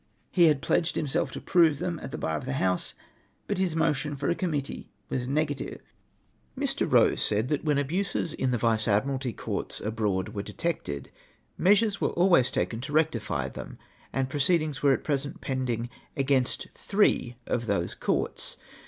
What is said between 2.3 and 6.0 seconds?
of the House, but his motion for a committee was negatived.